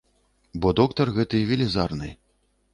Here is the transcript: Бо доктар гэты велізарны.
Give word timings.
Бо 0.63 0.71
доктар 0.79 1.13
гэты 1.19 1.43
велізарны. 1.53 2.13